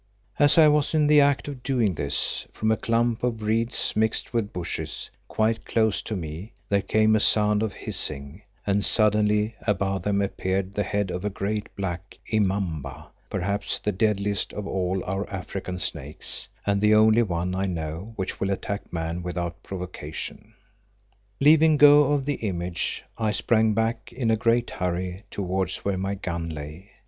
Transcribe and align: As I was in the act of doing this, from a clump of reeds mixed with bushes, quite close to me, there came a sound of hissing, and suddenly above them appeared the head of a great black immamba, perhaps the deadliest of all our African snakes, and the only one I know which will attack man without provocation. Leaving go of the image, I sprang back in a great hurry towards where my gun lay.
As 0.39 0.57
I 0.57 0.67
was 0.67 0.95
in 0.95 1.05
the 1.05 1.21
act 1.21 1.47
of 1.47 1.61
doing 1.61 1.93
this, 1.93 2.47
from 2.53 2.71
a 2.71 2.75
clump 2.75 3.21
of 3.23 3.43
reeds 3.43 3.93
mixed 3.95 4.33
with 4.33 4.51
bushes, 4.51 5.11
quite 5.27 5.63
close 5.63 6.01
to 6.01 6.15
me, 6.15 6.53
there 6.69 6.81
came 6.81 7.15
a 7.15 7.19
sound 7.19 7.61
of 7.61 7.71
hissing, 7.73 8.41
and 8.65 8.83
suddenly 8.83 9.53
above 9.67 10.01
them 10.01 10.19
appeared 10.19 10.73
the 10.73 10.81
head 10.81 11.11
of 11.11 11.23
a 11.23 11.29
great 11.29 11.69
black 11.75 12.17
immamba, 12.33 13.09
perhaps 13.29 13.77
the 13.77 13.91
deadliest 13.91 14.53
of 14.53 14.65
all 14.65 15.03
our 15.05 15.29
African 15.29 15.77
snakes, 15.77 16.47
and 16.65 16.81
the 16.81 16.95
only 16.95 17.21
one 17.21 17.53
I 17.53 17.67
know 17.67 18.13
which 18.15 18.39
will 18.39 18.49
attack 18.49 18.91
man 18.91 19.21
without 19.21 19.61
provocation. 19.61 20.55
Leaving 21.39 21.77
go 21.77 22.11
of 22.11 22.25
the 22.25 22.37
image, 22.41 23.03
I 23.19 23.29
sprang 23.31 23.75
back 23.75 24.11
in 24.11 24.31
a 24.31 24.35
great 24.35 24.71
hurry 24.71 25.25
towards 25.29 25.85
where 25.85 25.95
my 25.99 26.15
gun 26.15 26.49
lay. 26.49 26.89